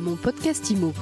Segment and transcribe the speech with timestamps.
[0.00, 0.92] Mon podcast IMO.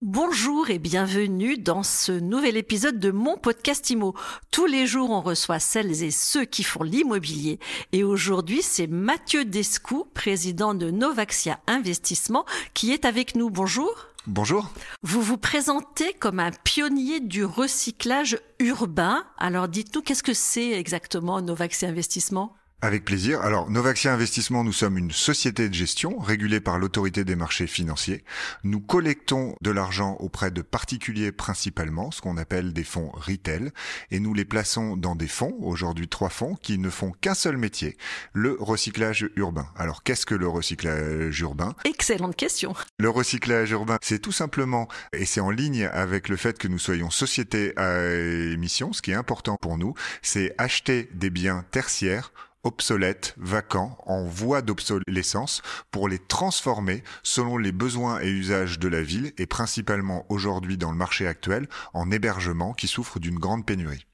[0.00, 4.14] Bonjour et bienvenue dans ce nouvel épisode de mon podcast IMO.
[4.52, 7.58] Tous les jours, on reçoit celles et ceux qui font l'immobilier.
[7.90, 13.50] Et aujourd'hui, c'est Mathieu Descou, président de Novaxia Investissement, qui est avec nous.
[13.50, 13.90] Bonjour.
[14.28, 14.70] Bonjour.
[15.02, 19.24] Vous vous présentez comme un pionnier du recyclage urbain.
[19.38, 22.54] Alors dites-nous, qu'est-ce que c'est exactement Novaxia Investissement?
[22.82, 23.40] Avec plaisir.
[23.42, 28.24] Alors, Novaxia Investissement, nous sommes une société de gestion régulée par l'autorité des marchés financiers.
[28.64, 33.70] Nous collectons de l'argent auprès de particuliers principalement, ce qu'on appelle des fonds retail,
[34.10, 37.56] et nous les plaçons dans des fonds, aujourd'hui trois fonds, qui ne font qu'un seul
[37.56, 37.96] métier,
[38.32, 39.68] le recyclage urbain.
[39.76, 41.76] Alors, qu'est-ce que le recyclage urbain?
[41.84, 42.74] Excellente question.
[42.98, 46.80] Le recyclage urbain, c'est tout simplement, et c'est en ligne avec le fait que nous
[46.80, 52.32] soyons société à émission, ce qui est important pour nous, c'est acheter des biens tertiaires
[52.64, 59.02] obsolètes, vacants, en voie d'obsolescence, pour les transformer selon les besoins et usages de la
[59.02, 64.06] ville et principalement aujourd'hui dans le marché actuel en hébergement qui souffre d'une grande pénurie.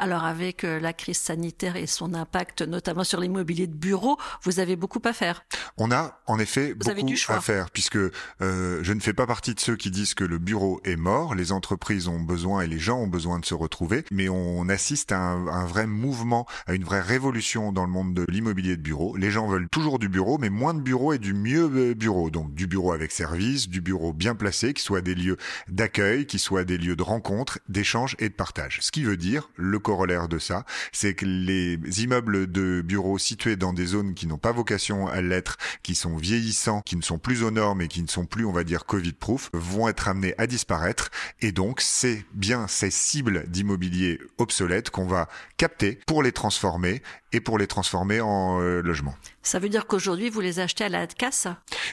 [0.00, 4.58] Alors avec euh, la crise sanitaire et son impact notamment sur l'immobilier de bureau, vous
[4.58, 5.44] avez beaucoup à faire.
[5.76, 9.54] On a en effet vous beaucoup à faire puisque euh, je ne fais pas partie
[9.54, 11.34] de ceux qui disent que le bureau est mort.
[11.34, 15.12] Les entreprises ont besoin et les gens ont besoin de se retrouver, mais on assiste
[15.12, 18.82] à un, un vrai mouvement, à une vraie révolution dans le monde de l'immobilier de
[18.82, 19.18] bureau.
[19.18, 22.30] Les gens veulent toujours du bureau, mais moins de bureau et du mieux euh, bureau.
[22.30, 25.36] Donc du bureau avec service, du bureau bien placé, qui soit des lieux
[25.68, 28.78] d'accueil, qui soit des lieux de rencontre, d'échange et de partage.
[28.80, 33.56] Ce qui veut dire le corollaire de ça, c'est que les immeubles de bureaux situés
[33.56, 37.18] dans des zones qui n'ont pas vocation à l'être, qui sont vieillissants, qui ne sont
[37.18, 40.36] plus aux normes et qui ne sont plus, on va dire, Covid-proof, vont être amenés
[40.38, 41.10] à disparaître.
[41.40, 47.40] Et donc, c'est bien ces cibles d'immobilier obsolètes qu'on va capter pour les transformer et
[47.40, 49.16] pour les transformer en euh, logement.
[49.42, 51.46] Ça veut dire qu'aujourd'hui, vous les achetez à la casse?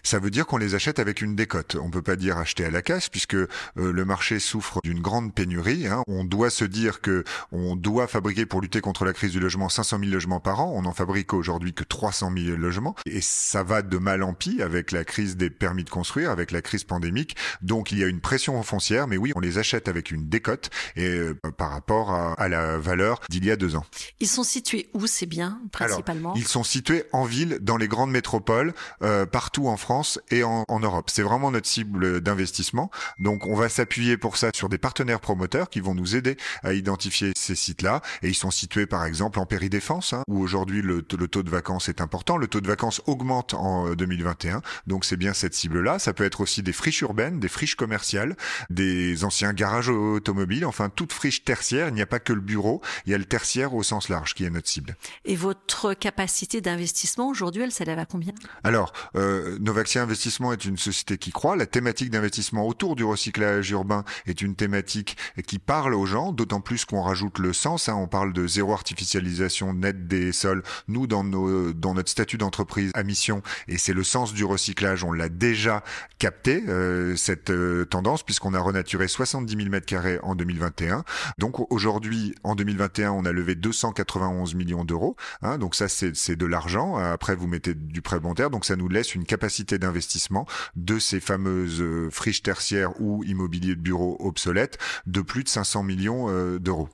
[0.04, 1.78] Ça veut dire qu'on les achète avec une décote.
[1.82, 5.34] On peut pas dire acheter à la casse puisque euh, le marché souffre d'une grande
[5.34, 5.88] pénurie.
[5.88, 6.04] Hein.
[6.08, 9.70] On doit se dire que on doit fabriquer pour lutter contre la crise du logement
[9.70, 10.74] 500 000 logements par an.
[10.76, 14.62] On en fabrique aujourd'hui que 300 000 logements et ça va de mal en pis
[14.62, 17.36] avec la crise des permis de construire, avec la crise pandémique.
[17.62, 20.70] Donc il y a une pression foncière, mais oui, on les achète avec une décote
[20.96, 23.86] et euh, par rapport à, à la valeur d'il y a deux ans.
[24.20, 26.32] Ils sont situés où ces biens principalement?
[26.32, 30.44] Alors, Ils sont situés en ville, dans les grandes métropoles, euh, partout en France et
[30.44, 31.10] en, en Europe.
[31.10, 32.90] C'est vraiment notre cible d'investissement.
[33.20, 36.74] Donc on va s'appuyer pour ça sur des partenaires promoteurs qui vont nous aider à
[36.74, 38.02] identifier ces sites-là.
[38.24, 41.50] Et ils sont situés par exemple en péridéfense, hein, où aujourd'hui le, le taux de
[41.50, 42.38] vacances est important.
[42.38, 44.62] Le taux de vacances augmente en 2021.
[44.88, 46.00] Donc c'est bien cette cible-là.
[46.00, 48.36] Ça peut être aussi des friches urbaines, des friches commerciales,
[48.70, 51.90] des anciens garages automobiles, enfin toute friche tertiaire.
[51.90, 54.34] Il n'y a pas que le bureau, il y a le tertiaire au sens large
[54.34, 54.96] qui est notre cible.
[55.26, 58.34] Et votre capacité d'investissement aujourd'hui, elle s'élève à combien?
[58.64, 61.56] Alors, euh, Novaxia Investissement est une société qui croit.
[61.56, 66.62] La thématique d'investissement autour du recyclage urbain est une thématique qui parle aux gens, d'autant
[66.62, 67.90] plus qu'on rajoute le sens.
[67.90, 70.64] Hein, on parle de zéro artificialisation nette des sols.
[70.88, 75.04] Nous, dans, nos, dans notre statut d'entreprise à mission, et c'est le sens du recyclage,
[75.04, 75.84] on l'a déjà
[76.20, 81.04] capté, euh, cette euh, tendance, puisqu'on a renaturé 70 000 mètres carrés en 2021.
[81.38, 85.16] Donc aujourd'hui, en 2021, on a levé 291 millions d'euros.
[85.42, 87.17] Hein, donc ça, c'est de l'argent.
[87.18, 88.52] Après, vous mettez du prêt bancaire.
[88.52, 90.46] Donc ça nous laisse une capacité d'investissement
[90.76, 95.82] de ces fameuses euh, friches tertiaires ou immobilier de bureau obsolètes de plus de 500
[95.82, 96.90] millions euh, d'euros.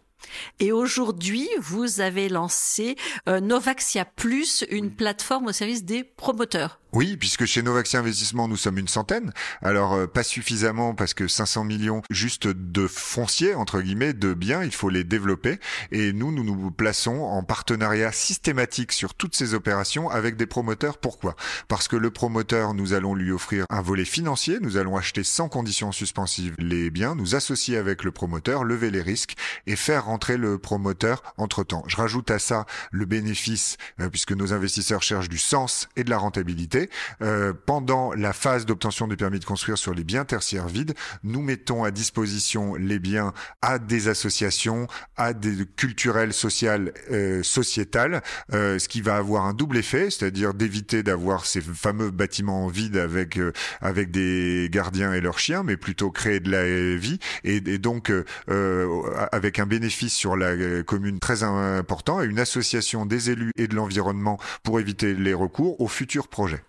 [0.61, 2.95] Et aujourd'hui, vous avez lancé
[3.27, 6.79] euh, Novaxia Plus, une plateforme au service des promoteurs.
[6.95, 9.33] Oui, puisque chez Novaxia Investissement, nous sommes une centaine.
[9.63, 14.63] Alors, euh, pas suffisamment parce que 500 millions juste de foncier, entre guillemets, de biens,
[14.63, 15.59] il faut les développer.
[15.91, 20.99] Et nous, nous nous plaçons en partenariat systématique sur toutes ces opérations avec des promoteurs.
[20.99, 21.35] Pourquoi?
[21.67, 25.49] Parce que le promoteur, nous allons lui offrir un volet financier, nous allons acheter sans
[25.49, 29.33] condition suspensive les biens, nous associer avec le promoteur, lever les risques
[29.65, 31.83] et faire rentrer le promoteur entre-temps.
[31.87, 36.11] Je rajoute à ça le bénéfice, euh, puisque nos investisseurs cherchent du sens et de
[36.11, 36.82] la rentabilité.
[37.21, 40.93] Euh, pendant la phase d'obtention du permis de construire sur les biens tertiaires vides,
[41.23, 44.87] nous mettons à disposition les biens à des associations,
[45.17, 48.21] à des culturelles, sociales, euh, sociétales,
[48.53, 52.97] euh, ce qui va avoir un double effet, c'est-à-dire d'éviter d'avoir ces fameux bâtiments vides
[52.97, 53.51] avec euh,
[53.81, 58.11] avec des gardiens et leurs chiens, mais plutôt créer de la vie et, et donc
[58.11, 59.01] euh,
[59.31, 63.75] avec un bénéfice sur la commune très important et une association des élus et de
[63.75, 66.63] l'environnement pour éviter les recours aux futurs projets.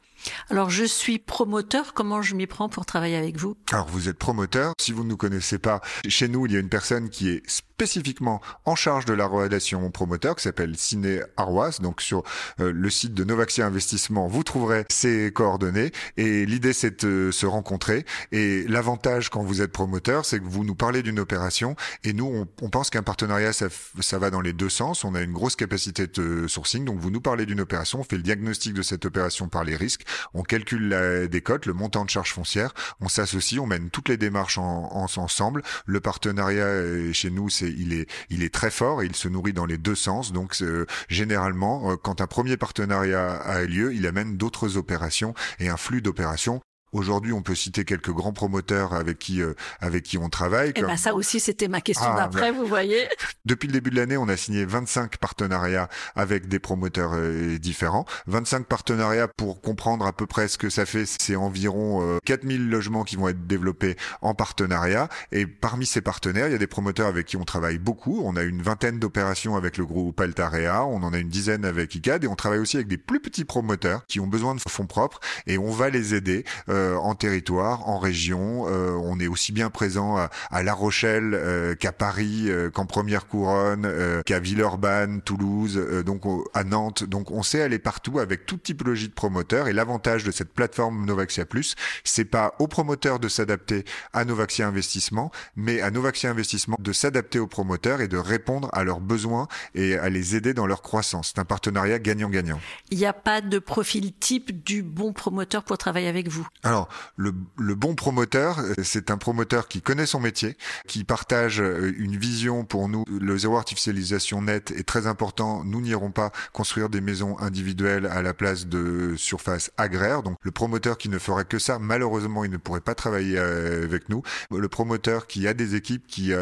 [0.50, 3.56] Alors je suis promoteur, comment je m'y prends pour travailler avec vous?
[3.72, 6.60] Alors vous êtes promoteur, si vous ne nous connaissez pas, chez nous il y a
[6.60, 7.42] une personne qui est
[7.74, 11.80] spécifiquement en charge de la relation promoteur qui s'appelle Ciné Arroise.
[11.80, 12.22] Donc sur
[12.60, 15.90] euh, le site de Novaxia Investissement, vous trouverez ses coordonnées.
[16.16, 18.06] Et l'idée c'est de se rencontrer.
[18.30, 21.74] Et l'avantage quand vous êtes promoteur, c'est que vous nous parlez d'une opération.
[22.04, 25.02] Et nous on, pense qu'un partenariat ça, va dans les deux sens.
[25.02, 28.16] On a une grosse capacité de sourcing, donc vous nous parlez d'une opération, on fait
[28.16, 32.10] le diagnostic de cette opération par les risques, on calcule la décote, le montant de
[32.10, 35.62] charge foncière, on s'associe, on mène toutes les démarches en, en, ensemble.
[35.86, 39.78] Le partenariat chez nous, c'est il est très fort et il se nourrit dans les
[39.78, 40.32] deux sens.
[40.32, 45.68] Donc euh, généralement, euh, quand un premier partenariat a lieu, il amène d'autres opérations et
[45.68, 46.60] un flux d'opérations
[46.94, 50.70] Aujourd'hui, on peut citer quelques grands promoteurs avec qui euh, avec qui on travaille.
[50.70, 53.08] Et eh ben ça aussi, c'était ma question ah, d'après, vous voyez.
[53.44, 58.06] Depuis le début de l'année, on a signé 25 partenariats avec des promoteurs euh, différents.
[58.28, 62.70] 25 partenariats pour comprendre à peu près ce que ça fait, c'est environ 4000 euh,
[62.70, 65.08] logements qui vont être développés en partenariat.
[65.32, 68.22] Et parmi ces partenaires, il y a des promoteurs avec qui on travaille beaucoup.
[68.24, 71.92] On a une vingtaine d'opérations avec le groupe Altarea, on en a une dizaine avec
[71.96, 74.86] ICAD et on travaille aussi avec des plus petits promoteurs qui ont besoin de fonds
[74.86, 75.18] propres
[75.48, 76.44] et on va les aider.
[76.68, 78.66] Euh, en territoire, en région.
[78.68, 83.88] Euh, on est aussi bien présent à, La Rochelle euh, qu'à Paris, qu'en Première Couronne,
[84.24, 86.22] qu'à Villeurbanne, Toulouse, donc
[86.54, 87.04] à Nantes.
[87.04, 89.68] Donc on sait aller partout avec toute typologie de promoteurs.
[89.68, 94.66] Et l'avantage de cette plateforme Novaxia Plus, c'est pas aux promoteurs de s'adapter à Novaxia
[94.66, 99.48] Investissement, mais à Novaxia Investissement de s'adapter aux promoteurs et de répondre à leurs besoins
[99.74, 101.32] et à les aider dans leur croissance.
[101.34, 102.60] C'est un partenariat gagnant-gagnant.
[102.90, 106.46] Il n'y a pas de profil type du bon promoteur pour travailler avec vous?
[106.74, 107.30] Alors, le,
[107.76, 110.56] bon promoteur, euh, c'est un promoteur qui connaît son métier,
[110.88, 113.04] qui partage euh, une vision pour nous.
[113.08, 115.62] Le zéro artificialisation net est très important.
[115.62, 120.24] Nous n'irons pas construire des maisons individuelles à la place de surfaces agraires.
[120.24, 123.84] Donc, le promoteur qui ne ferait que ça, malheureusement, il ne pourrait pas travailler euh,
[123.84, 124.24] avec nous.
[124.50, 126.32] Le promoteur qui a des équipes, qui,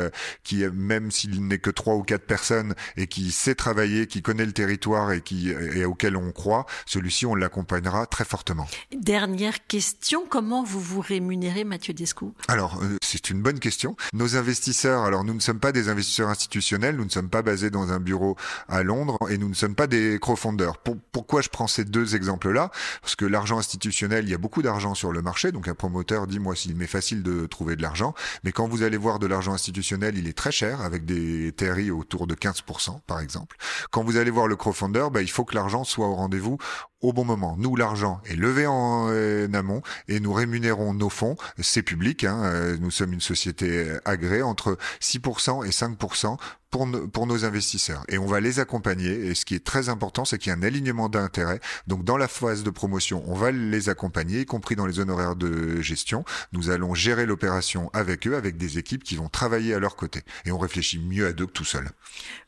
[0.45, 4.47] qui même s'il n'est que trois ou quatre personnes et qui sait travailler, qui connaît
[4.47, 8.67] le territoire et qui et auquel on croit, celui-ci, on l'accompagnera très fortement.
[8.93, 13.97] Dernière question comment vous vous rémunérez, Mathieu Descou Alors, euh, c'est une bonne question.
[14.13, 17.71] Nos investisseurs, alors nous ne sommes pas des investisseurs institutionnels, nous ne sommes pas basés
[17.71, 18.37] dans un bureau
[18.69, 20.79] à Londres et nous ne sommes pas des crowdfunders.
[21.13, 22.71] pourquoi je prends ces deux exemples-là?
[23.01, 26.27] Parce que l'argent institutionnel, il y a beaucoup d'argent sur le marché, donc un promoteur
[26.27, 28.15] dit, moi, s'il m'est facile de trouver de l'argent,
[28.45, 31.91] mais quand vous allez voir de l'argent institutionnel, il est très cher, avec des TRI
[31.91, 33.57] autour de 15%, par exemple.
[33.91, 36.59] Quand vous allez voir le crowdfunder, bah, il faut que l'argent soit au rendez-vous
[37.03, 37.57] au bon moment.
[37.59, 41.37] Nous, l'argent est levé en, euh, amont et nous rémunérons nos fonds.
[41.59, 42.25] C'est public.
[42.25, 46.39] Hein, euh, nous sommes une société agréée entre 6% et 5%
[46.73, 48.03] pour, nos investisseurs.
[48.09, 49.11] Et on va les accompagner.
[49.11, 51.61] Et ce qui est très important, c'est qu'il y a un alignement d'intérêts.
[51.87, 55.37] Donc dans la phase de promotion, on va les accompagner, y compris dans les honoraires
[55.37, 56.25] de gestion.
[56.53, 60.23] Nous allons gérer l'opération avec eux, avec des équipes qui vont travailler à leur côté.
[60.47, 61.91] Et on réfléchit mieux à deux que tout seul.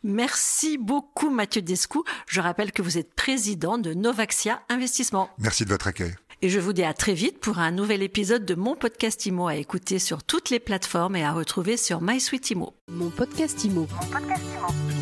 [0.02, 2.02] Merci beaucoup Mathieu Descou.
[2.26, 3.92] Je rappelle que vous êtes président de
[4.68, 5.30] Investissement.
[5.38, 6.14] Merci de votre accueil.
[6.42, 9.46] Et je vous dis à très vite pour un nouvel épisode de mon podcast IMO
[9.46, 12.74] à écouter sur toutes les plateformes et à retrouver sur MySuite IMO.
[12.90, 13.86] Mon podcast IMO.
[13.90, 14.93] Mon podcast IMO.